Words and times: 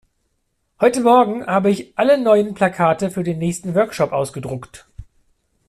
Heute 0.79 1.01
morgen 1.01 1.45
habe 1.45 1.69
ich 1.69 1.95
alle 1.95 2.17
neuen 2.19 2.55
Plakate 2.55 3.11
für 3.11 3.23
den 3.23 3.37
nächsten 3.37 3.75
Workshop 3.75 4.13
ausgedruckt. 4.13 4.87